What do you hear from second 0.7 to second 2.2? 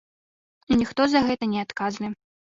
І ніхто за гэта не адказны.